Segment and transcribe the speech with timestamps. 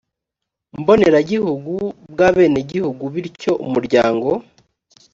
[0.79, 1.73] mboneragihugu
[2.11, 4.29] bw abenegihugu bityo umuryango